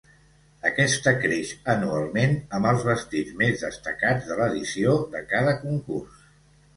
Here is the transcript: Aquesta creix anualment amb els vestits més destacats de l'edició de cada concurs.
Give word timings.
Aquesta 0.67 1.11
creix 1.25 1.49
anualment 1.73 2.33
amb 2.59 2.69
els 2.69 2.85
vestits 2.87 3.35
més 3.41 3.61
destacats 3.65 4.25
de 4.31 4.39
l'edició 4.41 4.97
de 5.13 5.23
cada 5.35 5.55
concurs. 5.67 6.25